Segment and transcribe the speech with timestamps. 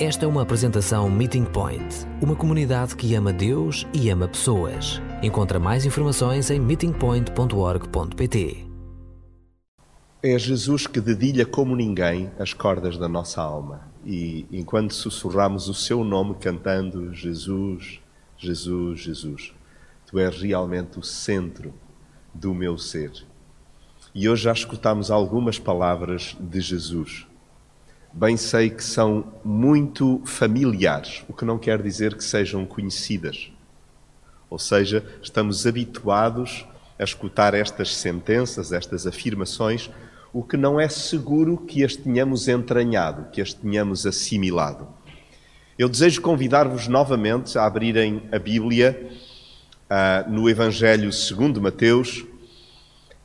[0.00, 5.02] Esta é uma apresentação Meeting Point, uma comunidade que ama Deus e ama pessoas.
[5.20, 8.64] Encontra mais informações em meetingpoint.org.pt.
[10.22, 13.88] É Jesus que dedilha como ninguém as cordas da nossa alma.
[14.06, 18.00] E enquanto sussurramos o seu nome cantando Jesus,
[18.36, 19.52] Jesus, Jesus,
[20.06, 21.74] tu és realmente o centro
[22.32, 23.10] do meu ser.
[24.14, 27.26] E hoje já escutamos algumas palavras de Jesus
[28.12, 33.50] bem sei que são muito familiares, o que não quer dizer que sejam conhecidas.
[34.50, 36.66] Ou seja, estamos habituados
[36.98, 39.90] a escutar estas sentenças, estas afirmações,
[40.32, 44.88] o que não é seguro que as tenhamos entranhado, que as tenhamos assimilado.
[45.78, 49.10] Eu desejo convidar-vos novamente a abrirem a Bíblia
[49.84, 52.24] uh, no Evangelho segundo Mateus,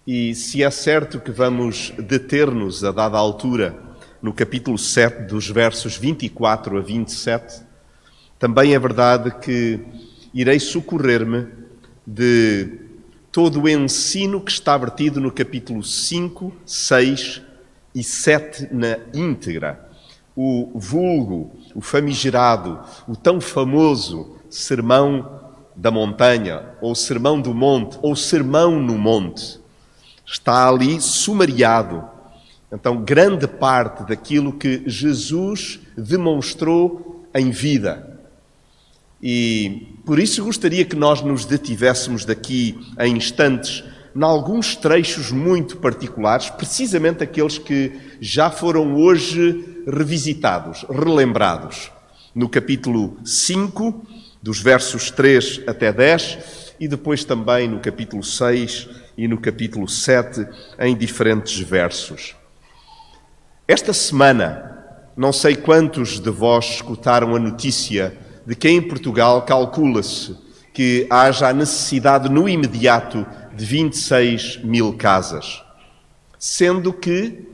[0.05, 3.75] e se é certo que vamos deter-nos a dada altura
[4.23, 7.61] no capítulo 7, dos versos 24 a 27,
[8.39, 9.81] também é verdade que
[10.33, 11.45] irei socorrer-me
[12.07, 12.79] de
[13.29, 17.41] todo o ensino que está vertido no capítulo 5, 6
[17.93, 19.89] e 7 na íntegra.
[20.33, 25.41] O vulgo, o famigerado, o tão famoso Sermão
[25.75, 29.59] da Montanha, ou Sermão do Monte, ou Sermão no Monte,
[30.25, 32.12] está ali sumariado
[32.73, 38.19] então, grande parte daquilo que Jesus demonstrou em vida.
[39.21, 43.83] E por isso gostaria que nós nos detivéssemos daqui a instantes
[44.15, 51.91] em alguns trechos muito particulares, precisamente aqueles que já foram hoje revisitados, relembrados.
[52.33, 54.05] No capítulo 5,
[54.41, 60.45] dos versos 3 até 10, e depois também no capítulo 6 e no capítulo 7,
[60.79, 62.35] em diferentes versos.
[63.65, 64.77] Esta semana,
[65.15, 68.13] não sei quantos de vós escutaram a notícia
[68.45, 70.35] de que em Portugal calcula-se
[70.73, 73.25] que haja a necessidade no imediato
[73.55, 75.63] de 26 mil casas,
[76.37, 77.47] sendo que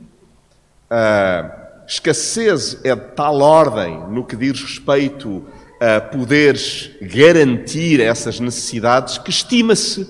[0.90, 5.46] a escassez é de tal ordem no que diz respeito
[5.78, 10.08] a poderes garantir essas necessidades que estima-se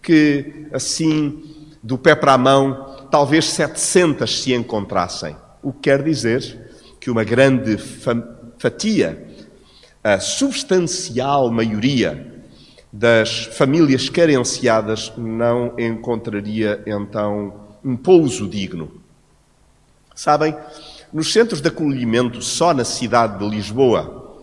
[0.00, 5.36] que, assim, do pé para a mão, talvez 700 se encontrassem.
[5.62, 6.70] O que quer dizer
[7.00, 7.76] que uma grande
[8.58, 9.28] fatia,
[10.04, 12.44] a substancial maioria
[12.92, 17.54] das famílias carenciadas não encontraria então
[17.84, 18.92] um pouso digno.
[20.14, 20.54] Sabem,
[21.12, 24.38] nos centros de acolhimento só na cidade de Lisboa,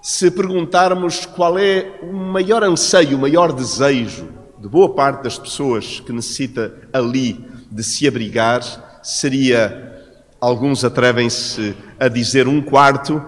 [0.00, 6.00] se perguntarmos qual é o maior anseio, o maior desejo de boa parte das pessoas
[6.00, 8.62] que necessita ali de se abrigar
[9.02, 10.02] seria,
[10.40, 13.22] alguns atrevem-se a dizer, um quarto,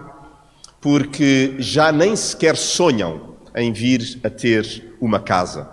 [0.80, 5.70] porque já nem sequer sonham em vir a ter uma casa.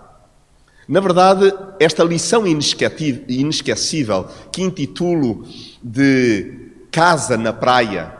[0.86, 5.44] Na verdade, esta lição inesquecível que intitulo
[5.82, 8.16] de Casa na Praia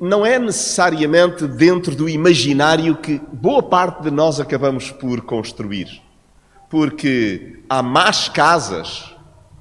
[0.00, 6.02] não é necessariamente dentro do imaginário que boa parte de nós acabamos por construir.
[6.70, 9.14] Porque há más casas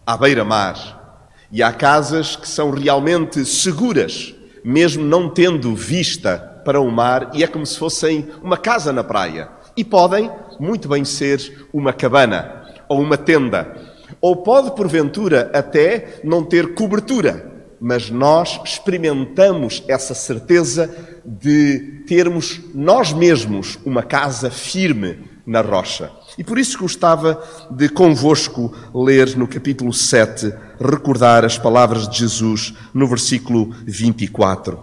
[0.06, 1.26] à beira-mar.
[1.52, 7.44] E há casas que são realmente seguras, mesmo não tendo vista para o mar, e
[7.44, 9.50] é como se fossem uma casa na praia.
[9.76, 13.76] E podem muito bem ser uma cabana ou uma tenda.
[14.22, 17.50] Ou pode, porventura, até não ter cobertura,
[17.80, 20.94] mas nós experimentamos essa certeza
[21.26, 26.12] de termos nós mesmos uma casa firme na rocha.
[26.40, 32.74] E por isso gostava de convosco ler no capítulo 7, recordar as palavras de Jesus
[32.94, 34.82] no versículo 24.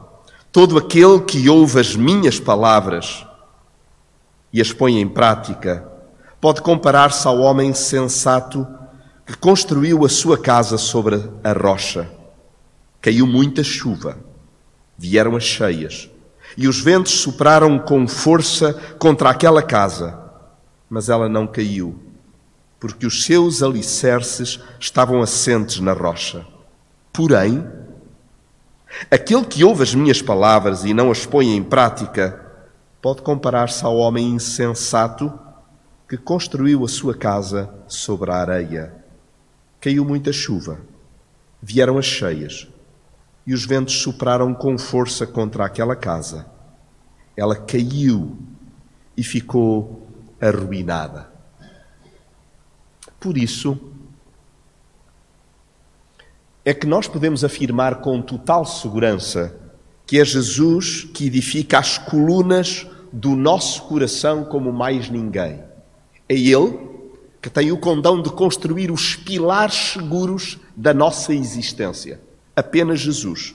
[0.53, 3.27] Todo aquele que ouve as minhas palavras
[4.53, 5.83] e as põe em prática
[6.43, 8.67] pode comparar-se ao homem sensato
[9.25, 12.07] que construiu a sua casa sobre a rocha.
[13.01, 14.19] Caiu muita chuva,
[14.99, 16.11] vieram as cheias,
[16.55, 20.26] e os ventos sopraram com força contra aquela casa
[20.89, 21.99] mas ela não caiu,
[22.79, 26.47] porque os seus alicerces estavam assentes na rocha.
[27.13, 27.67] Porém,
[29.11, 32.45] aquele que ouve as minhas palavras e não as põe em prática,
[33.03, 35.33] pode comparar-se ao homem insensato
[36.09, 38.95] que construiu a sua casa sobre a areia.
[39.81, 40.81] Caiu muita chuva,
[41.61, 42.69] vieram as cheias,
[43.47, 46.47] e os ventos sopraram com força contra aquela casa.
[47.37, 48.37] Ela caiu
[49.17, 50.06] e ficou
[50.41, 51.31] arruinada.
[53.19, 53.79] Por isso,
[56.65, 59.55] é que nós podemos afirmar com total segurança
[60.07, 65.61] que é Jesus que edifica as colunas do nosso coração como mais ninguém.
[66.29, 66.87] É Ele
[67.43, 72.21] que tem o condão de construir os pilares seguros da nossa existência.
[72.55, 73.55] Apenas Jesus.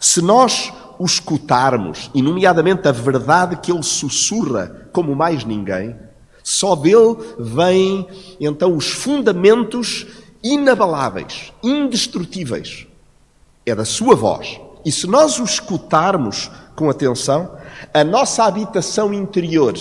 [0.00, 5.96] Se nós o escutarmos, e nomeadamente a verdade que ele sussurra como mais ninguém,
[6.42, 8.06] só dele vêm
[8.40, 10.06] então os fundamentos
[10.42, 12.86] inabaláveis, indestrutíveis.
[13.66, 14.58] É da sua voz.
[14.84, 17.56] E se nós o escutarmos com atenção,
[17.92, 19.74] a nossa habitação interior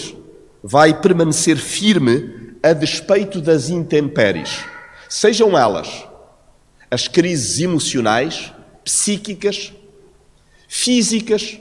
[0.61, 4.65] vai permanecer firme a despeito das intempéries,
[5.07, 6.05] sejam elas
[6.89, 8.53] as crises emocionais,
[8.83, 9.73] psíquicas,
[10.67, 11.59] físicas,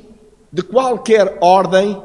[0.52, 2.00] de qualquer ordem,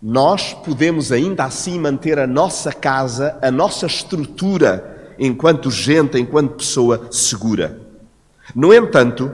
[0.00, 7.08] nós podemos ainda assim manter a nossa casa, a nossa estrutura, enquanto gente, enquanto pessoa
[7.10, 7.80] segura.
[8.54, 9.30] No entanto,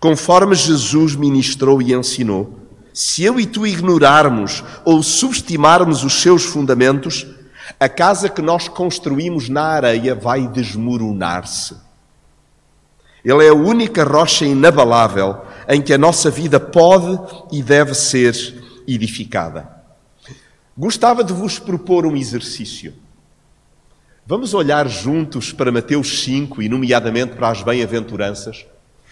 [0.00, 2.58] conforme Jesus ministrou e ensinou,
[2.92, 7.26] se eu e tu ignorarmos ou subestimarmos os seus fundamentos,
[7.78, 11.76] a casa que nós construímos na areia vai desmoronar-se.
[13.24, 15.38] Ele é a única rocha inabalável
[15.68, 17.18] em que a nossa vida pode
[17.50, 18.34] e deve ser
[18.86, 19.68] edificada.
[20.76, 22.92] Gostava de vos propor um exercício.
[24.26, 28.66] Vamos olhar juntos para Mateus 5 e, nomeadamente, para as bem-aventuranças.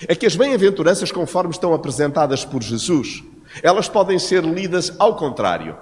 [0.09, 3.23] É que as bem-aventuranças, conforme estão apresentadas por Jesus,
[3.63, 5.77] elas podem ser lidas ao contrário.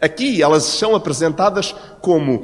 [0.00, 2.42] Aqui elas são apresentadas como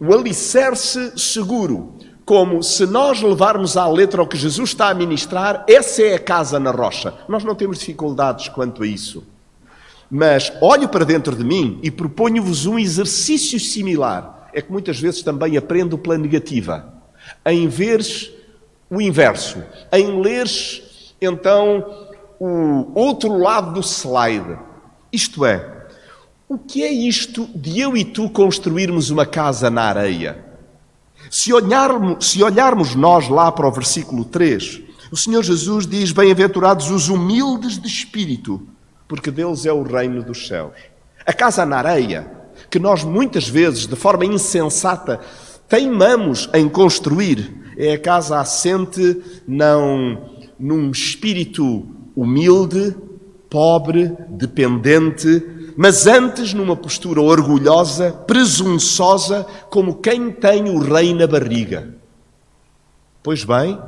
[0.00, 1.93] o alicerce seguro,
[2.24, 6.18] como se nós levarmos à letra o que Jesus está a ministrar, essa é a
[6.18, 7.12] casa na rocha.
[7.28, 9.24] Nós não temos dificuldades quanto a isso.
[10.10, 14.48] Mas olho para dentro de mim e proponho-vos um exercício similar.
[14.54, 16.94] É que muitas vezes também aprendo pela negativa.
[17.44, 18.30] Em veres
[18.88, 19.62] o inverso,
[19.92, 22.06] em leres então
[22.38, 24.58] o outro lado do slide.
[25.12, 25.86] Isto é,
[26.48, 30.53] o que é isto de eu e tu construirmos uma casa na areia?
[31.34, 36.92] Se olharmos, se olharmos nós lá para o versículo 3, o Senhor Jesus diz: Bem-aventurados
[36.92, 38.62] os humildes de espírito,
[39.08, 40.74] porque deles é o reino dos céus.
[41.26, 42.30] A casa na areia,
[42.70, 45.18] que nós muitas vezes, de forma insensata,
[45.68, 51.84] teimamos em construir, é a casa assente não num espírito
[52.14, 52.94] humilde,
[53.50, 55.42] pobre, dependente,
[55.76, 61.94] mas antes numa postura orgulhosa, presunçosa, como quem tem o rei na barriga.
[63.22, 63.78] Pois bem,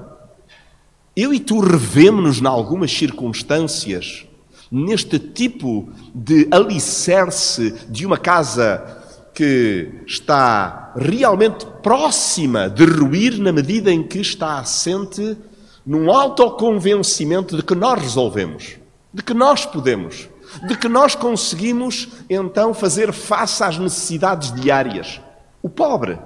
[1.14, 4.26] eu e tu revemos-nos, em algumas circunstâncias,
[4.70, 13.92] neste tipo de alicerce de uma casa que está realmente próxima de ruir na medida
[13.92, 15.36] em que está assente
[15.84, 18.76] num autoconvencimento de que nós resolvemos,
[19.12, 20.28] de que nós podemos
[20.66, 25.20] de que nós conseguimos então fazer face às necessidades diárias.
[25.62, 26.18] O pobre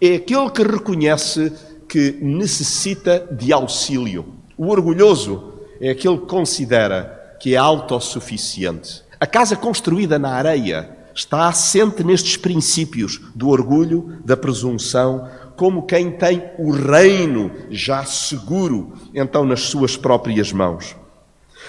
[0.00, 1.52] é aquele que reconhece
[1.88, 4.34] que necessita de auxílio.
[4.56, 9.02] O orgulhoso é aquele que considera que é autossuficiente.
[9.20, 16.10] A casa construída na areia está assente nestes princípios do orgulho, da presunção, como quem
[16.10, 20.94] tem o reino já seguro, então nas suas próprias mãos.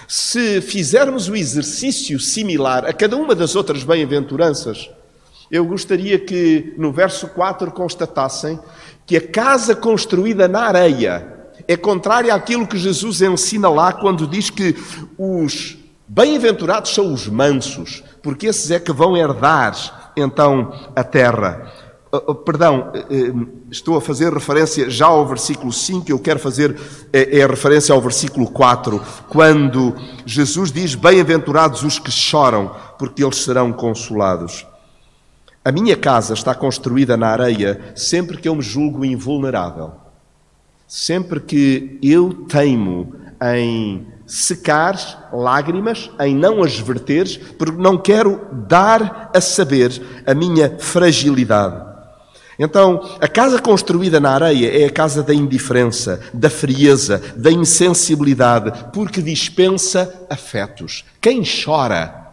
[0.08, 4.90] Se fizermos o exercício similar a cada uma das outras bem-aventuranças,
[5.50, 8.60] eu gostaria que no verso 4 constatassem
[9.06, 11.38] que a casa construída na areia
[11.68, 14.76] é contrária àquilo que Jesus ensina lá quando diz que
[15.18, 15.78] os
[16.08, 21.72] bem-aventurados são os mansos, porque esses é que vão herdar então a terra.
[22.10, 23.34] Oh, oh, perdão, eh, eh,
[23.70, 26.74] estou a fazer referência já ao versículo 5, eu quero fazer
[27.12, 29.94] é, é referência ao versículo 4, quando
[30.26, 34.66] Jesus diz: Bem-aventurados os que choram, porque eles serão consolados.
[35.66, 39.92] A minha casa está construída na areia sempre que eu me julgo invulnerável,
[40.88, 43.14] sempre que eu teimo
[43.54, 50.78] em secar lágrimas, em não as verter, porque não quero dar a saber a minha
[50.80, 51.97] fragilidade.
[52.60, 58.72] Então, a casa construída na areia é a casa da indiferença, da frieza, da insensibilidade,
[58.92, 61.06] porque dispensa afetos.
[61.22, 62.26] Quem chora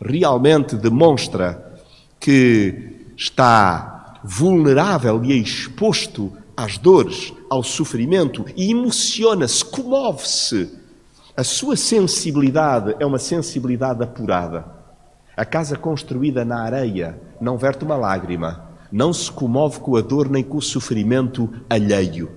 [0.00, 1.80] realmente demonstra
[2.20, 10.78] que está vulnerável e exposto às dores, ao sofrimento e emociona-se, comove-se.
[11.36, 14.64] A sua sensibilidade é uma sensibilidade apurada.
[15.36, 20.28] A casa construída na areia não verte uma lágrima não se comove com a dor
[20.28, 22.30] nem com o sofrimento alheio.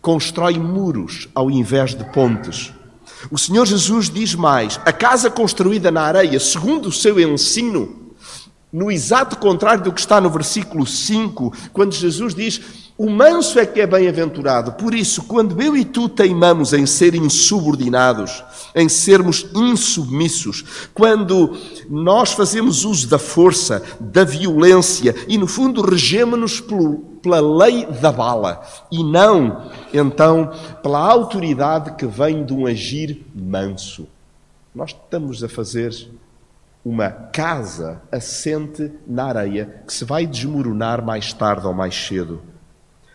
[0.00, 2.72] Constrói muros ao invés de pontes.
[3.30, 8.12] O Senhor Jesus diz mais: a casa construída na areia, segundo o seu ensino,
[8.72, 12.60] no exato contrário do que está no versículo 5, quando Jesus diz:
[13.02, 14.74] O manso é que é bem-aventurado.
[14.74, 18.44] Por isso, quando eu e tu teimamos em ser insubordinados,
[18.76, 21.58] em sermos insubmissos, quando
[21.90, 26.62] nós fazemos uso da força, da violência e, no fundo, regemos-nos
[27.20, 34.06] pela lei da bala e não, então, pela autoridade que vem de um agir manso,
[34.72, 35.92] nós estamos a fazer
[36.84, 42.51] uma casa assente na areia que se vai desmoronar mais tarde ou mais cedo.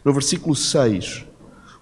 [0.08, 1.26] No versículo 6,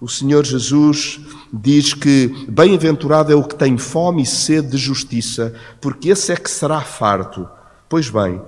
[0.00, 1.20] o Senhor Jesus
[1.52, 6.36] diz que bem-aventurado é o que tem fome e sede de justiça, porque esse é
[6.36, 7.48] que será farto.
[7.88, 8.42] Pois bem,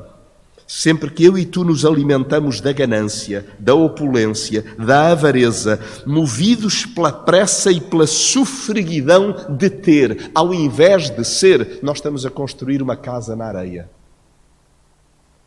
[0.67, 7.11] Sempre que eu e tu nos alimentamos da ganância, da opulência, da avareza, movidos pela
[7.13, 12.97] pressa e pela sofreguidão de ter, ao invés de ser, nós estamos a construir uma
[12.97, 13.89] casa na areia.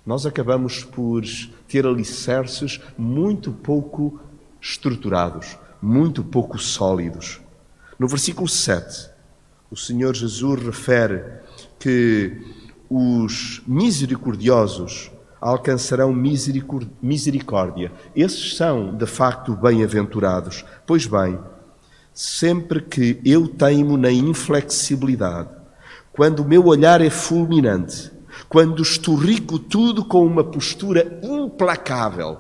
[0.06, 1.24] Nós acabamos por
[1.68, 4.20] ter alicerces muito pouco
[4.60, 7.40] estruturados, muito pouco sólidos.
[8.00, 9.10] No versículo 7,
[9.70, 11.24] o Senhor Jesus refere
[11.80, 12.42] que
[12.90, 17.92] os misericordiosos alcançarão misericórdia.
[18.16, 20.66] Esses são, de facto, bem-aventurados.
[20.86, 21.40] Pois bem,
[22.14, 25.50] sempre que eu teimo na inflexibilidade,
[26.12, 28.11] quando o meu olhar é fulminante,
[28.52, 32.38] quando estorrico tudo com uma postura implacável,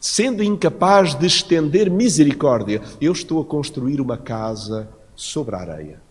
[0.00, 6.02] sendo incapaz de estender misericórdia, eu estou a construir uma casa sobre a areia.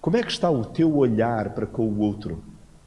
[0.00, 2.42] Como é que está o teu olhar para com o outro?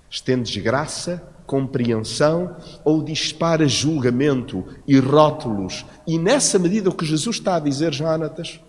[0.10, 5.86] Estendes graça compreensão ou dispara julgamento e rótulos.
[6.06, 8.60] E nessa medida o que Jesus está a dizer, Jonatas,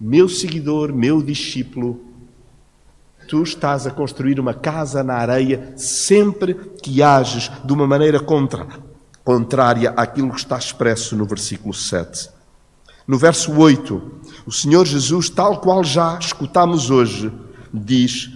[0.00, 2.09] meu seguidor, meu discípulo,
[3.30, 8.66] tu estás a construir uma casa na areia sempre que ages de uma maneira contra,
[9.22, 12.28] contrária àquilo que está expresso no versículo 7.
[13.06, 14.02] No verso 8,
[14.44, 17.32] o Senhor Jesus, tal qual já escutamos hoje,
[17.72, 18.32] diz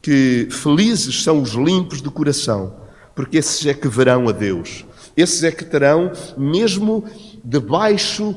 [0.00, 2.72] que felizes são os limpos de coração,
[3.16, 4.84] porque esses é que verão a Deus.
[5.16, 7.04] Esses é que terão, mesmo
[7.44, 8.32] debaixo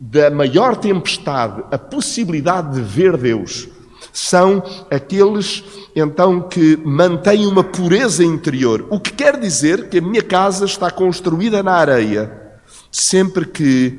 [0.00, 3.68] da maior tempestade, a possibilidade de ver Deus.
[4.12, 5.62] São aqueles,
[5.94, 8.86] então, que mantêm uma pureza interior.
[8.90, 12.38] O que quer dizer que a minha casa está construída na areia.
[12.90, 13.98] Sempre que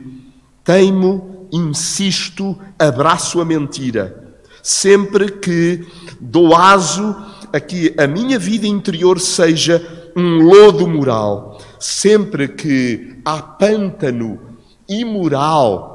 [0.63, 4.21] teimo, insisto, abraço a mentira
[4.61, 5.85] sempre que
[6.19, 7.15] dou aso
[7.51, 14.39] a que a minha vida interior seja um lodo moral, sempre que há pântano
[14.87, 15.90] imoral,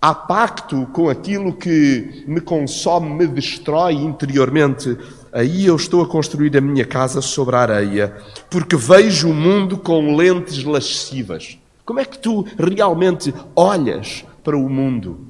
[0.00, 4.96] há pacto com aquilo que me consome, me destrói interiormente,
[5.32, 8.16] aí eu estou a construir a minha casa sobre a areia,
[8.48, 11.58] porque vejo o mundo com lentes lascivas.
[11.84, 15.26] Como é que tu realmente olhas para o mundo?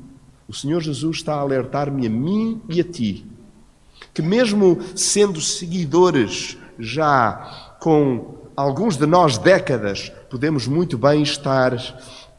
[0.47, 3.27] O Senhor Jesus está a alertar-me a mim e a ti,
[4.13, 11.77] que mesmo sendo seguidores já com alguns de nós décadas, podemos muito bem estar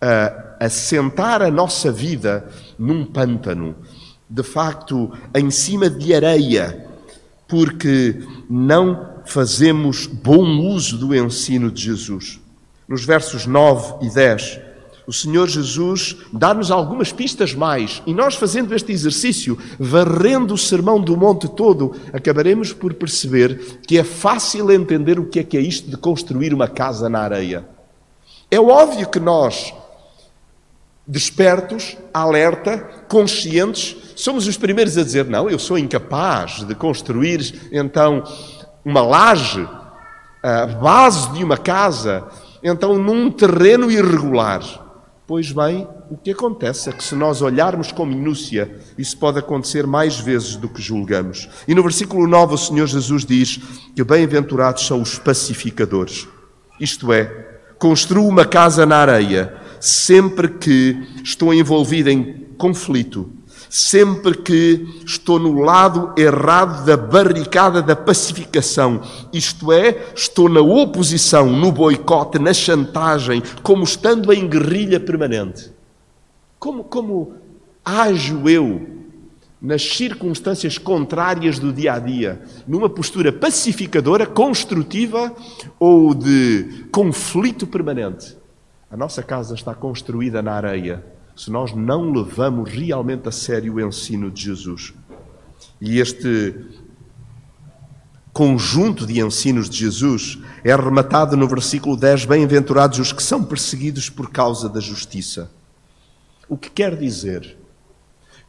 [0.02, 3.76] a, a sentar a nossa vida num pântano,
[4.30, 6.88] de facto, em cima de areia,
[7.48, 12.40] porque não fazemos bom uso do ensino de Jesus.
[12.88, 14.60] Nos versos 9 e 10,
[15.10, 21.02] o Senhor Jesus dá-nos algumas pistas mais, e nós, fazendo este exercício, varrendo o sermão
[21.02, 25.62] do monte todo, acabaremos por perceber que é fácil entender o que é que é
[25.62, 27.66] isto de construir uma casa na areia.
[28.52, 29.74] É óbvio que nós,
[31.10, 38.24] despertos, alerta, conscientes, somos os primeiros a dizer: não, eu sou incapaz de construir então
[38.86, 39.68] uma laje,
[40.44, 42.24] a base de uma casa,
[42.64, 44.62] então num terreno irregular.
[45.26, 49.86] Pois bem, o que acontece é que se nós olharmos com minúcia, isso pode acontecer
[49.86, 51.48] mais vezes do que julgamos.
[51.68, 53.60] E no versículo 9 o Senhor Jesus diz
[53.96, 56.28] que bem-aventurados são os pacificadores.
[56.80, 57.26] Isto é,
[57.78, 63.32] construo uma casa na areia sempre que estou envolvido em conflito,
[63.70, 71.52] sempre que estou no lado errado da barricada da pacificação, isto é, estou na oposição,
[71.52, 75.72] no boicote, na chantagem, como estando em guerrilha permanente.
[76.58, 77.34] Como, como
[77.86, 79.00] ajo eu
[79.62, 85.34] nas circunstâncias contrárias do dia a dia, numa postura pacificadora, construtiva
[85.78, 88.39] ou de conflito permanente?
[88.92, 91.06] A nossa casa está construída na areia
[91.36, 94.94] se nós não levamos realmente a sério o ensino de Jesus.
[95.80, 96.56] E este
[98.34, 104.10] conjunto de ensinos de Jesus é rematado no versículo 10: Bem-aventurados os que são perseguidos
[104.10, 105.52] por causa da justiça.
[106.50, 107.58] O que quer dizer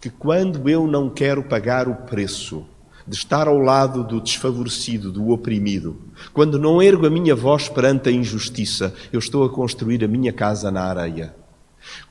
[0.01, 2.67] que quando eu não quero pagar o preço
[3.07, 5.97] de estar ao lado do desfavorecido, do oprimido,
[6.33, 10.33] quando não ergo a minha voz perante a injustiça, eu estou a construir a minha
[10.33, 11.35] casa na areia.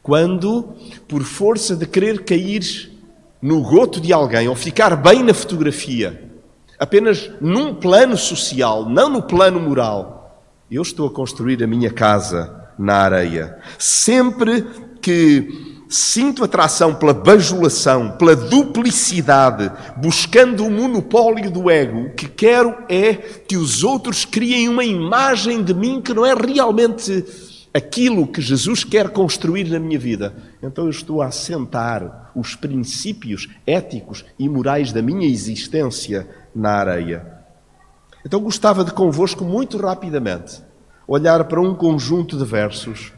[0.02, 0.74] Quando,
[1.08, 2.92] por força de querer cair
[3.42, 6.30] no goto de alguém ou ficar bem na fotografia,
[6.78, 12.68] apenas num plano social, não no plano moral, eu estou a construir a minha casa
[12.78, 13.58] na areia.
[13.78, 14.66] Sempre
[15.02, 22.76] que sinto atração pela bajulação, pela duplicidade, buscando o monopólio do ego, o que quero
[22.88, 27.26] é que os outros criem uma imagem de mim que não é realmente
[27.74, 30.36] aquilo que Jesus quer construir na minha vida.
[30.62, 37.40] Então eu estou a assentar os princípios éticos e morais da minha existência na areia.
[38.24, 40.62] Então gostava de convosco muito rapidamente
[41.08, 43.12] olhar para um conjunto de versos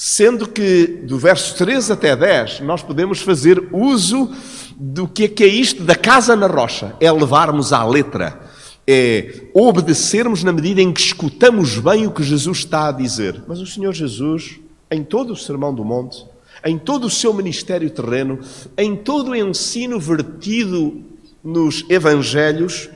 [0.00, 4.30] Sendo que do verso 3 até 10 nós podemos fazer uso
[4.76, 8.40] do que é, que é isto da casa na rocha, é levarmos à letra,
[8.86, 13.42] é obedecermos na medida em que escutamos bem o que Jesus está a dizer.
[13.48, 16.24] Mas o Senhor Jesus, em todo o Sermão do Monte,
[16.64, 18.38] em todo o seu ministério terreno,
[18.76, 21.02] em todo o ensino vertido
[21.42, 22.88] nos Evangelhos,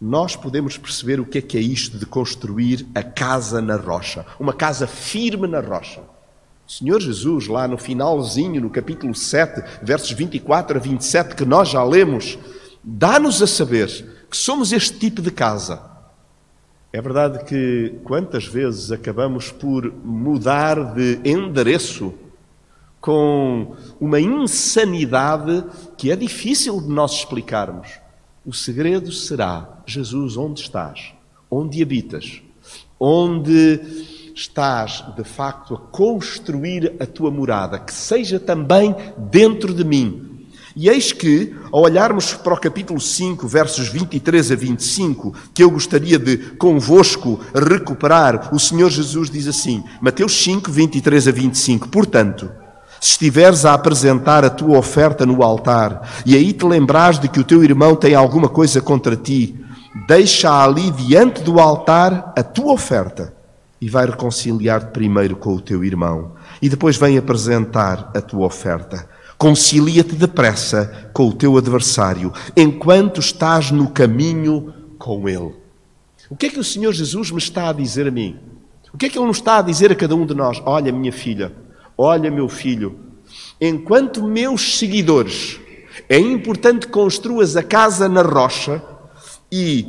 [0.00, 4.24] nós podemos perceber o que é que é isto de construir a casa na rocha,
[4.40, 6.15] uma casa firme na rocha.
[6.66, 11.68] O Senhor Jesus, lá no finalzinho, no capítulo 7, versos 24 a 27, que nós
[11.68, 12.36] já lemos,
[12.82, 13.86] dá-nos a saber
[14.28, 15.80] que somos este tipo de casa.
[16.92, 22.12] É verdade que quantas vezes acabamos por mudar de endereço
[23.00, 25.64] com uma insanidade
[25.96, 28.00] que é difícil de nós explicarmos.
[28.44, 31.12] O segredo será: Jesus, onde estás?
[31.48, 32.42] Onde habitas?
[32.98, 40.44] Onde estás de facto a construir a tua morada, que seja também dentro de mim.
[40.76, 45.70] E eis que, ao olharmos para o capítulo 5, versos 23 a 25, que eu
[45.70, 52.52] gostaria de convosco recuperar, o Senhor Jesus diz assim, Mateus 5, 23 a 25: Portanto,
[53.00, 57.40] se estiveres a apresentar a tua oferta no altar e aí te lembrares de que
[57.40, 59.58] o teu irmão tem alguma coisa contra ti,
[60.06, 63.35] deixa ali diante do altar a tua oferta
[63.80, 69.08] e vai reconciliar-te primeiro com o teu irmão e depois vem apresentar a tua oferta.
[69.36, 75.54] Concilia-te depressa com o teu adversário enquanto estás no caminho com ele.
[76.30, 78.36] O que é que o Senhor Jesus me está a dizer a mim?
[78.92, 80.60] O que é que Ele nos está a dizer a cada um de nós?
[80.64, 81.52] Olha, minha filha,
[81.98, 82.98] olha, meu filho,
[83.60, 85.60] enquanto meus seguidores,
[86.08, 88.82] é importante que construas a casa na rocha
[89.52, 89.86] e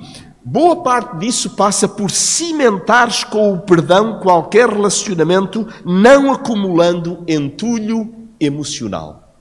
[0.49, 9.35] Boa parte disso passa por cimentares com o perdão qualquer relacionamento, não acumulando entulho emocional.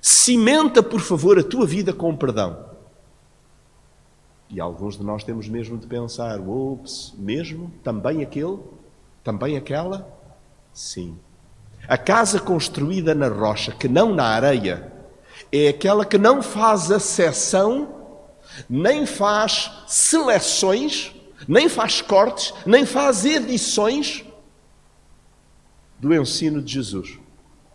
[0.00, 2.58] Cimenta, por favor, a tua vida com perdão.
[4.50, 7.70] E alguns de nós temos mesmo de pensar: ops, mesmo?
[7.84, 8.58] Também aquele?
[9.22, 10.12] Também aquela?
[10.72, 11.16] Sim.
[11.86, 14.92] A casa construída na rocha, que não na areia,
[15.52, 17.97] é aquela que não faz acessão
[18.68, 21.12] nem faz seleções,
[21.46, 24.24] nem faz cortes, nem faz edições
[25.98, 27.18] do ensino de Jesus.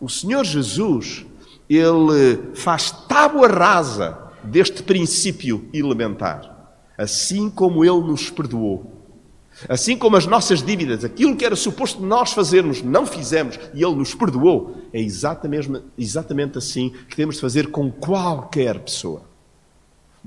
[0.00, 1.24] O Senhor Jesus,
[1.68, 8.94] ele faz tábua rasa deste princípio elementar, assim como ele nos perdoou.
[9.68, 13.94] Assim como as nossas dívidas, aquilo que era suposto nós fazermos, não fizemos e Ele
[13.94, 19.22] nos perdoou, é exatamente, exatamente assim que temos de fazer com qualquer pessoa.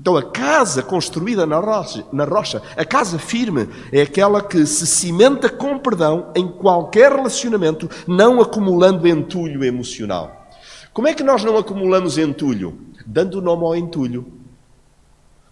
[0.00, 4.86] Então, a casa construída na rocha, na rocha, a casa firme, é aquela que se
[4.86, 10.48] cimenta com perdão em qualquer relacionamento, não acumulando entulho emocional.
[10.92, 12.78] Como é que nós não acumulamos entulho?
[13.04, 14.32] Dando o nome ao entulho.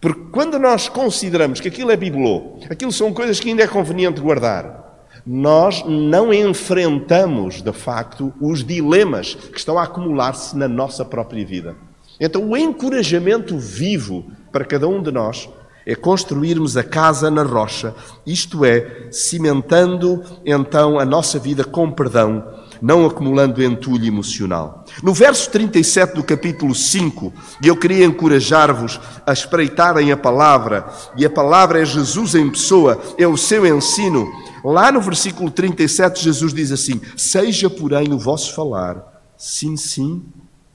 [0.00, 4.20] Porque quando nós consideramos que aquilo é bibelô, aquilo são coisas que ainda é conveniente
[4.20, 4.86] guardar,
[5.26, 11.76] nós não enfrentamos, de facto, os dilemas que estão a acumular-se na nossa própria vida.
[12.18, 15.48] Então, o encorajamento vivo para cada um de nós
[15.86, 17.94] é construirmos a casa na rocha,
[18.26, 22.44] isto é, cimentando então a nossa vida com perdão,
[22.82, 24.84] não acumulando entulho emocional.
[25.00, 31.24] No verso 37 do capítulo 5, e eu queria encorajar-vos a espreitarem a palavra, e
[31.24, 34.28] a palavra é Jesus em pessoa, é o seu ensino.
[34.64, 40.24] Lá no versículo 37, Jesus diz assim: Seja, porém, o vosso falar sim, sim,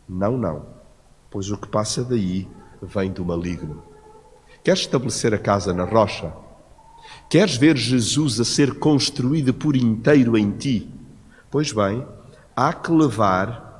[0.07, 0.65] não, não,
[1.31, 2.47] pois o que passa daí
[2.81, 3.83] vem do maligno.
[4.63, 6.31] Queres estabelecer a casa na rocha?
[7.29, 10.93] Queres ver Jesus a ser construído por inteiro em ti?
[11.49, 12.05] Pois bem,
[12.55, 13.71] há que levar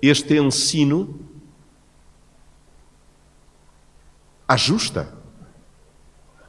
[0.00, 1.18] este ensino
[4.46, 5.12] à justa,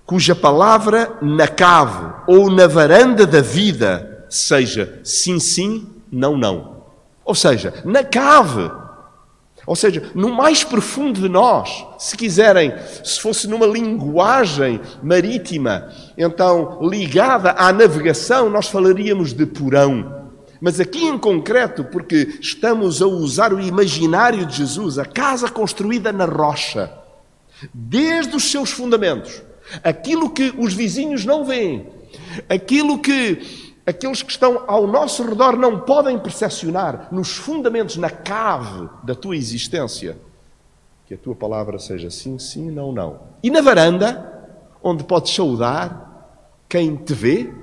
[0.06, 6.84] cuja palavra na cave ou na varanda da vida seja sim, sim, não, não.
[7.24, 8.85] Ou seja, na cave.
[9.66, 12.74] Ou seja, no mais profundo de nós, se quiserem,
[13.04, 20.26] se fosse numa linguagem marítima, então ligada à navegação, nós falaríamos de porão.
[20.62, 26.12] Mas aqui em concreto, porque estamos a usar o imaginário de Jesus, a casa construída
[26.12, 26.92] na rocha,
[27.74, 29.42] desde os seus fundamentos,
[29.84, 31.88] aquilo que os vizinhos não veem,
[32.48, 38.90] aquilo que aqueles que estão ao nosso redor não podem percepcionar, nos fundamentos, na cave
[39.04, 40.18] da tua existência,
[41.06, 43.20] que a tua palavra seja sim, sim, não, não.
[43.44, 44.50] E na varanda,
[44.82, 46.06] onde podes saudar
[46.68, 47.54] quem te vê,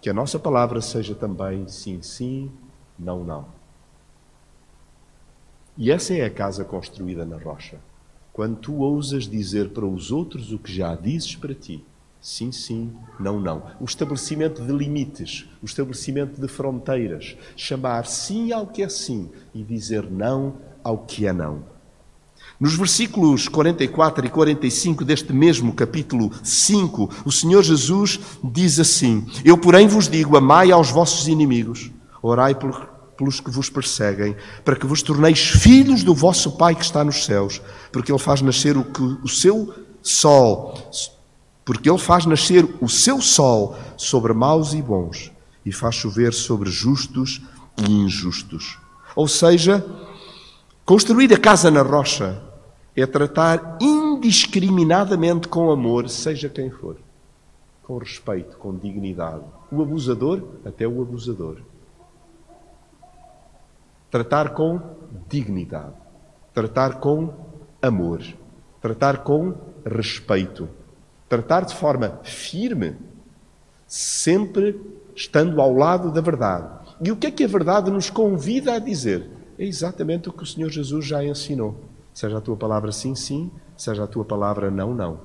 [0.00, 2.52] que a nossa palavra seja também sim, sim,
[2.98, 3.46] não, não.
[5.76, 7.78] E essa é a casa construída na rocha.
[8.32, 11.84] Quando tu ousas dizer para os outros o que já dizes para ti,
[12.20, 13.62] sim, sim, não, não.
[13.80, 19.62] O estabelecimento de limites, o estabelecimento de fronteiras, chamar sim ao que é sim e
[19.62, 21.78] dizer não ao que é não.
[22.58, 29.56] Nos versículos 44 e 45 deste mesmo capítulo 5, o Senhor Jesus diz assim: Eu,
[29.56, 35.02] porém, vos digo: amai aos vossos inimigos, orai pelos que vos perseguem, para que vos
[35.02, 37.60] torneis filhos do vosso Pai que está nos céus,
[37.92, 40.74] porque Ele faz nascer o, que, o seu sol,
[41.68, 45.30] porque Ele faz nascer o seu sol sobre maus e bons,
[45.66, 47.42] e faz chover sobre justos
[47.76, 48.78] e injustos.
[49.14, 49.84] Ou seja,
[50.82, 52.42] construir a casa na rocha
[52.96, 56.96] é tratar indiscriminadamente com amor, seja quem for,
[57.82, 61.58] com respeito, com dignidade, o abusador até o abusador.
[64.10, 64.80] Tratar com
[65.28, 65.92] dignidade,
[66.54, 67.34] tratar com
[67.82, 68.22] amor,
[68.80, 69.54] tratar com
[69.84, 70.77] respeito,
[71.28, 72.96] tratar de forma firme,
[73.86, 74.80] sempre
[75.14, 76.68] estando ao lado da verdade.
[77.00, 79.28] E o que é que a verdade nos convida a dizer?
[79.58, 81.76] É exatamente o que o Senhor Jesus já ensinou.
[82.14, 85.20] Seja a tua palavra sim, sim, seja a tua palavra não, não.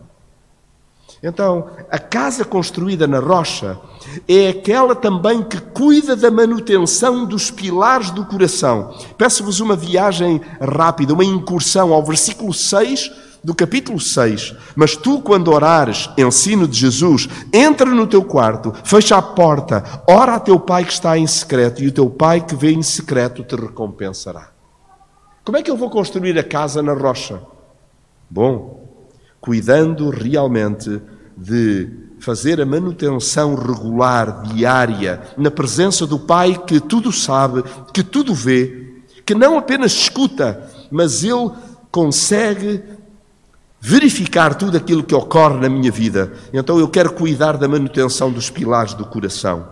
[1.22, 3.80] Então, a casa construída na rocha
[4.28, 8.94] é aquela também que cuida da manutenção dos pilares do coração.
[9.18, 13.12] Peço-vos uma viagem rápida, uma incursão ao versículo 6
[13.44, 14.56] do capítulo 6.
[14.76, 20.36] Mas tu, quando orares, ensino de Jesus, entra no teu quarto, fecha a porta, ora
[20.36, 23.44] a teu pai que está em secreto, e o teu pai que vê em secreto
[23.44, 24.52] te recompensará.
[25.44, 27.42] Como é que eu vou construir a casa na rocha?
[28.30, 29.06] Bom,
[29.42, 31.02] cuidando realmente
[31.36, 37.62] de fazer a manutenção regular, diária, na presença do Pai que tudo sabe,
[37.94, 41.52] que tudo vê, que não apenas escuta, mas ele
[41.92, 42.82] consegue
[43.86, 46.32] verificar tudo aquilo que ocorre na minha vida.
[46.54, 49.68] Então eu quero cuidar da manutenção dos pilares do coração.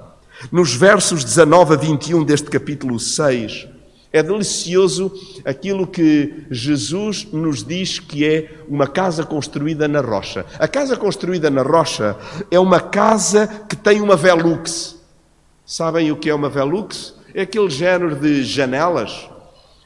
[0.51, 3.69] Nos versos 19 a 21 deste capítulo 6,
[4.11, 5.13] é delicioso
[5.45, 10.45] aquilo que Jesus nos diz que é uma casa construída na rocha.
[10.59, 12.17] A casa construída na rocha
[12.51, 14.97] é uma casa que tem uma velux.
[15.65, 17.15] Sabem o que é uma velux?
[17.33, 19.29] É aquele género de janelas,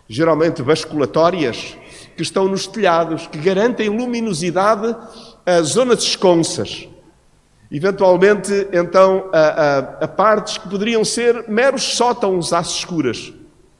[0.10, 1.78] geralmente basculatórias,
[2.15, 4.95] que estão nos telhados, que garantem luminosidade
[5.45, 6.88] a zonas esconsas.
[7.71, 13.34] Eventualmente, então, a, a, a partes que poderiam ser meros sótãos às escuras.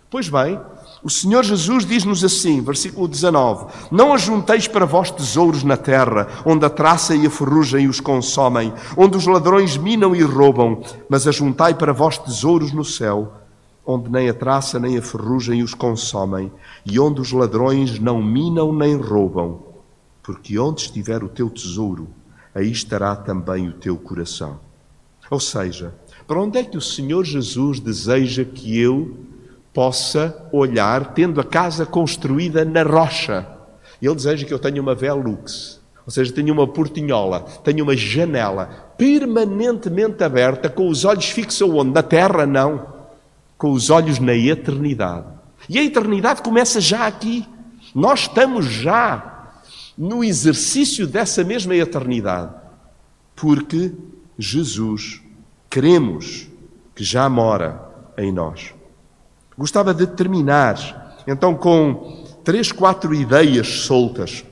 [0.09, 0.59] Pois bem,
[1.03, 6.65] o Senhor Jesus diz-nos assim, versículo 19: Não ajunteis para vós tesouros na terra, onde
[6.65, 11.75] a traça e a ferrugem os consomem, onde os ladrões minam e roubam, mas ajuntai
[11.75, 13.33] para vós tesouros no céu,
[13.85, 16.51] onde nem a traça nem a ferrugem os consomem,
[16.85, 19.59] e onde os ladrões não minam nem roubam.
[20.23, 22.07] Porque onde estiver o teu tesouro,
[22.53, 24.59] aí estará também o teu coração.
[25.29, 25.93] Ou seja,
[26.27, 29.15] para onde é que o Senhor Jesus deseja que eu
[29.73, 33.45] possa olhar, tendo a casa construída na rocha.
[34.01, 38.67] Ele deseja que eu tenha uma velux, ou seja, tenha uma portinhola, tenha uma janela
[38.97, 41.91] permanentemente aberta, com os olhos fixos onde?
[41.91, 42.94] Na terra, não.
[43.57, 45.27] Com os olhos na eternidade.
[45.69, 47.45] E a eternidade começa já aqui.
[47.93, 49.61] Nós estamos já
[49.97, 52.53] no exercício dessa mesma eternidade.
[53.35, 53.93] Porque
[54.37, 55.21] Jesus,
[55.69, 56.47] queremos
[56.93, 57.81] que já mora
[58.17, 58.73] em nós.
[59.57, 64.45] Gostava de terminar, então, com três, quatro ideias soltas.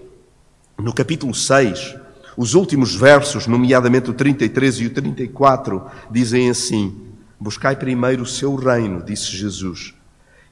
[0.77, 1.95] No capítulo 6,
[2.35, 6.95] os últimos versos, nomeadamente o 33 e o 34, dizem assim:
[7.43, 9.93] Buscai primeiro o seu reino, disse Jesus,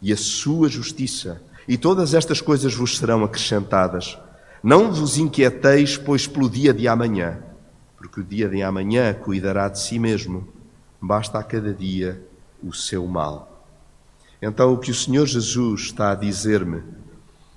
[0.02, 4.20] e a sua justiça, e todas estas coisas vos serão acrescentadas.
[4.62, 7.40] Não vos inquieteis, pois, pelo dia de amanhã,
[7.96, 10.46] porque o dia de amanhã cuidará de si mesmo.
[11.00, 12.22] Basta a cada dia
[12.62, 13.66] o seu mal.
[14.42, 16.84] Então, o que o Senhor Jesus está a dizer-me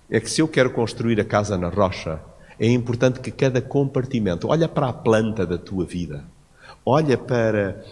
[0.09, 2.21] é que se eu quero construir a casa na rocha,
[2.57, 6.25] é importante que cada compartimento, olha para a planta da tua vida,
[6.87, 7.85] olha para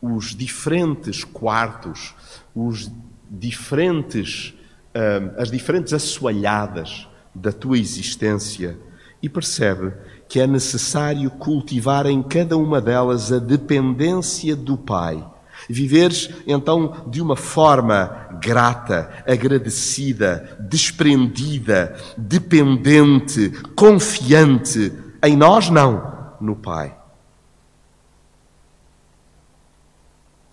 [0.00, 2.14] os diferentes quartos,
[2.54, 2.90] os
[3.30, 4.54] diferentes,
[4.94, 8.78] uh, as diferentes assoalhadas da tua existência
[9.22, 9.92] e percebe
[10.28, 15.24] que é necessário cultivar em cada uma delas a dependência do Pai
[15.68, 24.92] Viveres então de uma forma grata, agradecida, desprendida, dependente, confiante.
[25.24, 26.95] Em nós, não, no Pai.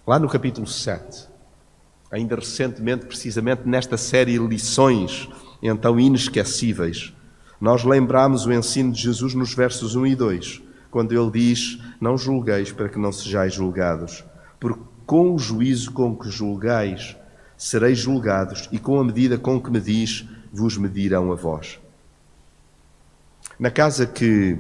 [0.05, 1.29] Lá no capítulo 7,
[2.11, 5.29] ainda recentemente, precisamente nesta série lições,
[5.61, 7.13] então inesquecíveis,
[7.59, 10.61] nós lembramos o ensino de Jesus nos versos 1 e 2,
[10.91, 14.25] quando ele diz: Não julgueis para que não sejais julgados,
[14.59, 17.15] porque com o juízo com que julgais,
[17.55, 21.79] sereis julgados, e com a medida com que medis, vos medirão a vós.
[23.57, 24.59] Na casa que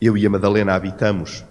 [0.00, 1.44] eu e a Madalena habitamos,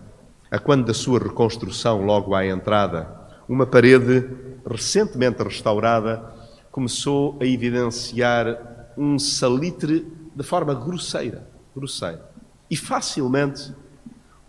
[0.50, 3.10] a quando da sua reconstrução, logo à entrada,
[3.48, 4.30] uma parede
[4.66, 6.34] recentemente restaurada
[6.72, 12.30] começou a evidenciar um salitre de forma grosseira, grosseira.
[12.70, 13.74] E facilmente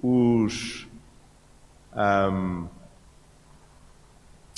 [0.02, 0.88] os
[1.94, 2.66] um,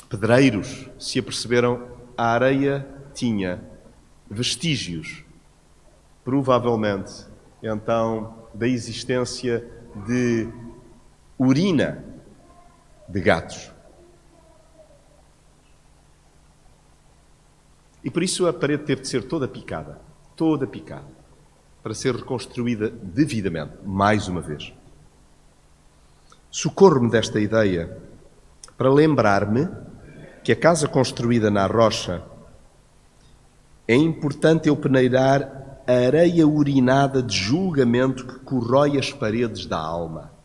[0.09, 3.63] pedreiros se aperceberam, a areia tinha
[4.31, 5.25] vestígios,
[6.25, 7.27] provavelmente,
[7.63, 9.67] então, da existência
[10.07, 10.49] de
[11.39, 12.05] urina
[13.09, 13.71] de gatos.
[18.03, 20.01] E por isso a parede teve de ser toda picada,
[20.37, 21.07] toda picada,
[21.83, 24.73] para ser reconstruída devidamente, mais uma vez.
[26.51, 27.99] Socorro-me desta ideia
[28.77, 29.69] para lembrar-me
[30.43, 32.23] que a casa construída na rocha
[33.87, 40.38] é importante eu peneirar a areia urinada de julgamento que corrói as paredes da alma.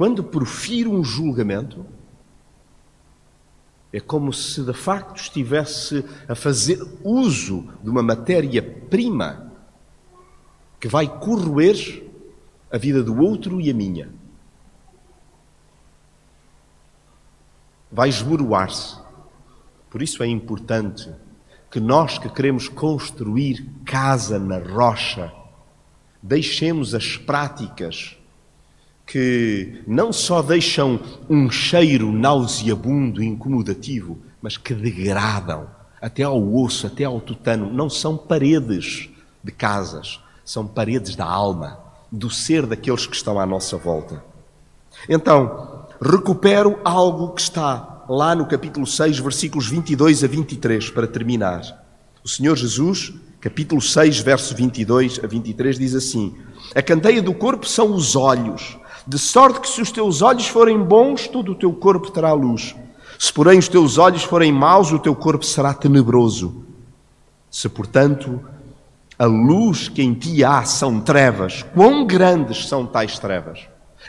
[0.00, 1.84] Quando profiro um julgamento,
[3.92, 9.52] é como se de facto estivesse a fazer uso de uma matéria-prima
[10.80, 12.02] que vai corroer
[12.72, 14.10] a vida do outro e a minha.
[17.92, 18.96] vai esboroar-se.
[19.90, 21.12] Por isso é importante
[21.70, 25.30] que nós que queremos construir casa na rocha,
[26.22, 28.16] deixemos as práticas
[29.10, 35.66] que não só deixam um cheiro nauseabundo e incomodativo, mas que degradam
[36.00, 37.72] até ao osso, até ao tutano.
[37.72, 39.10] Não são paredes
[39.42, 44.22] de casas, são paredes da alma, do ser daqueles que estão à nossa volta.
[45.08, 51.62] Então, recupero algo que está lá no capítulo 6, versículos 22 a 23, para terminar.
[52.22, 56.36] O Senhor Jesus, capítulo 6, verso 22 a 23, diz assim:
[56.76, 60.78] A candeia do corpo são os olhos, de sorte que se os teus olhos forem
[60.78, 62.74] bons, todo o teu corpo terá luz.
[63.18, 66.64] Se, porém, os teus olhos forem maus, o teu corpo será tenebroso.
[67.50, 68.40] Se, portanto,
[69.18, 73.60] a luz que em ti há são trevas, quão grandes são tais trevas?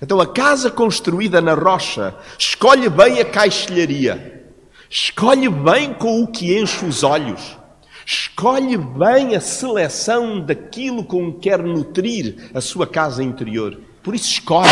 [0.01, 4.45] Então a casa construída na rocha escolhe bem a caixilharia,
[4.89, 7.57] escolhe bem com o que enche os olhos,
[8.05, 13.77] escolhe bem a seleção daquilo com que quer nutrir a sua casa interior.
[14.03, 14.69] Por isso escolhe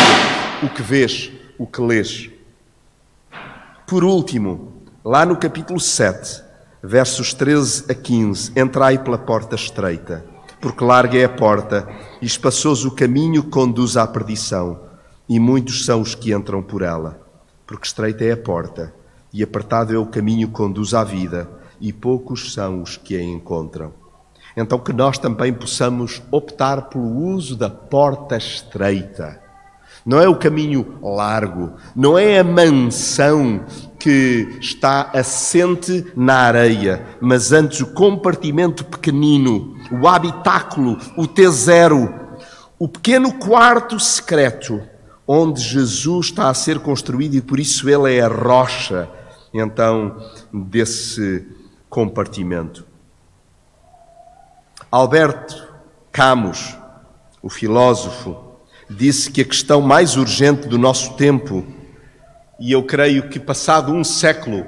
[0.60, 2.28] o que vês, o que lês.
[3.86, 4.72] Por último,
[5.04, 6.42] lá no capítulo 7,
[6.82, 10.24] versos 13 a 15, entrai pela porta estreita,
[10.60, 11.88] porque larga é a porta
[12.20, 14.80] e espaçoso o caminho que conduz à perdição
[15.28, 17.24] e muitos são os que entram por ela,
[17.64, 18.92] porque estreita é a porta
[19.32, 21.48] e apertado é o caminho que conduz à vida,
[21.80, 23.92] e poucos são os que a encontram.
[24.56, 29.40] Então, que nós também possamos optar pelo uso da porta estreita.
[30.04, 33.64] Não é o caminho largo, não é a mansão
[33.98, 42.12] que está assente na areia, mas antes o compartimento pequenino, o habitáculo, o T0,
[42.78, 44.80] o pequeno quarto secreto
[45.32, 49.08] onde Jesus está a ser construído e por isso ele é a rocha,
[49.54, 50.16] então,
[50.52, 51.46] desse
[51.88, 52.84] compartimento.
[54.92, 55.68] Alberto
[56.10, 56.76] Camus,
[57.40, 58.36] o filósofo,
[58.90, 61.64] disse que a questão mais urgente do nosso tempo,
[62.58, 64.66] e eu creio que passado um século,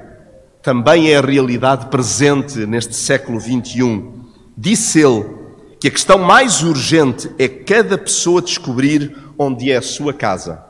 [0.61, 4.11] também é a realidade presente neste século XXI,
[4.57, 5.25] disse ele
[5.77, 10.63] que a questão mais urgente é cada pessoa descobrir onde é a sua casa.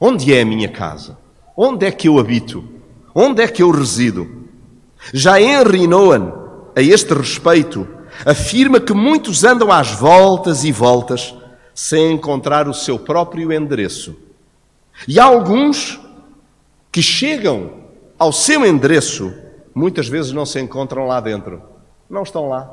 [0.00, 1.16] Onde é a minha casa?
[1.56, 2.68] Onde é que eu habito?
[3.14, 4.48] Onde é que eu resido?
[5.14, 6.41] Já Henry Nouwen,
[6.74, 7.86] a este respeito,
[8.24, 11.34] afirma que muitos andam às voltas e voltas
[11.74, 14.16] sem encontrar o seu próprio endereço.
[15.08, 16.00] E há alguns
[16.90, 17.82] que chegam
[18.18, 19.32] ao seu endereço,
[19.74, 21.62] muitas vezes não se encontram lá dentro.
[22.08, 22.70] Não estão lá,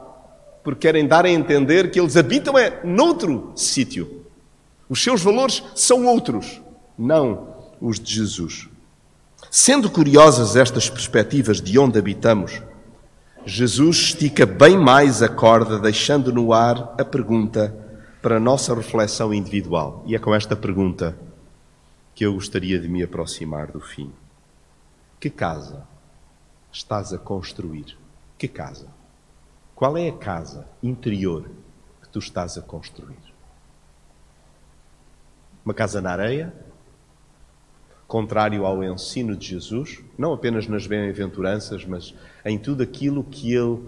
[0.63, 4.25] porque querem dar a entender que eles habitam é noutro sítio.
[4.89, 6.61] Os seus valores são outros,
[6.97, 8.67] não os de Jesus.
[9.49, 12.61] Sendo curiosas estas perspectivas de onde habitamos,
[13.45, 17.73] Jesus estica bem mais a corda, deixando no ar a pergunta
[18.21, 20.03] para a nossa reflexão individual.
[20.05, 21.17] E é com esta pergunta
[22.13, 24.11] que eu gostaria de me aproximar do fim.
[25.19, 25.87] Que casa
[26.71, 27.97] estás a construir?
[28.37, 28.87] Que casa?
[29.73, 31.49] Qual é a casa interior
[32.01, 33.17] que tu estás a construir?
[35.63, 36.53] Uma casa na areia?
[38.05, 42.13] Contrário ao ensino de Jesus, não apenas nas bem-aventuranças, mas
[42.45, 43.79] em tudo aquilo que ele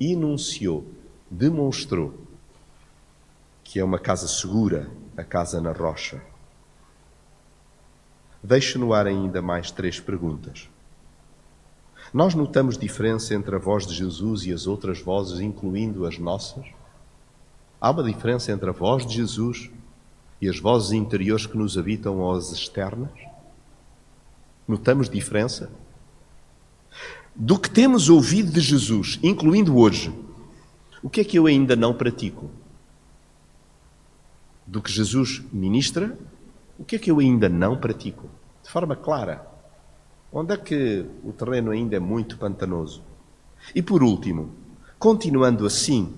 [0.00, 0.86] enunciou,
[1.30, 2.14] demonstrou
[3.62, 6.20] que é uma casa segura, a casa na rocha.
[8.42, 10.68] Deixe no ar ainda mais três perguntas.
[12.12, 16.66] Nós notamos diferença entre a voz de Jesus e as outras vozes, incluindo as nossas?
[17.80, 19.70] Há uma diferença entre a voz de Jesus
[20.40, 23.10] e as vozes interiores que nos habitam ou as externas?
[24.68, 25.70] Notamos diferença?
[27.34, 30.12] Do que temos ouvido de Jesus, incluindo hoje,
[31.02, 32.50] o que é que eu ainda não pratico?
[34.66, 36.18] Do que Jesus ministra,
[36.78, 38.28] o que é que eu ainda não pratico?
[38.62, 39.46] De forma clara.
[40.30, 43.02] Onde é que o terreno ainda é muito pantanoso?
[43.74, 44.54] E por último,
[44.98, 46.14] continuando assim,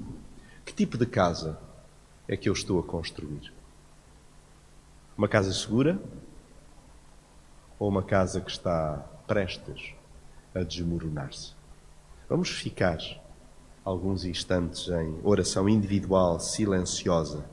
[0.64, 1.56] que tipo de casa
[2.26, 3.52] é que eu estou a construir?
[5.16, 5.96] Uma casa segura
[7.78, 8.96] ou uma casa que está
[9.28, 9.94] prestes
[10.54, 11.52] a desmoronar-se?
[12.28, 12.98] Vamos ficar
[13.84, 17.44] alguns instantes em oração individual, silenciosa,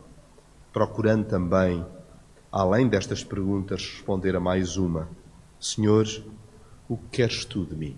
[0.71, 1.85] procurando também,
[2.51, 5.09] além destas perguntas, responder a mais uma:
[5.59, 6.07] Senhor,
[6.87, 7.97] o que queres tu de mim?